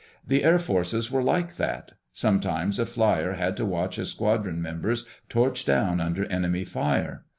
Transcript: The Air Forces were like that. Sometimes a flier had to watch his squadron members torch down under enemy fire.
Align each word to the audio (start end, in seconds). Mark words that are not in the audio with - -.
The 0.25 0.43
Air 0.43 0.57
Forces 0.57 1.11
were 1.11 1.21
like 1.21 1.57
that. 1.57 1.91
Sometimes 2.11 2.79
a 2.79 2.87
flier 2.87 3.33
had 3.33 3.55
to 3.57 3.67
watch 3.67 3.97
his 3.97 4.09
squadron 4.09 4.59
members 4.59 5.05
torch 5.29 5.63
down 5.63 6.01
under 6.01 6.25
enemy 6.25 6.65
fire. 6.65 7.23